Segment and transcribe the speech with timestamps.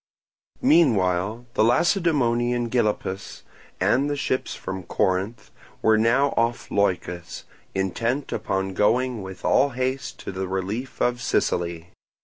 [0.63, 3.43] Meanwhile the Lacedaemonian, Gylippus,
[3.79, 5.51] and the ships from Corinth
[5.83, 7.43] were now off Leucas,
[7.75, 11.89] intent upon going with all haste to the relief of Sicily.